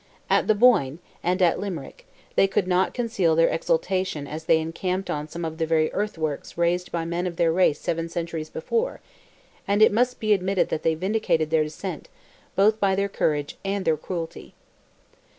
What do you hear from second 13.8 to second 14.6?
their cruelty.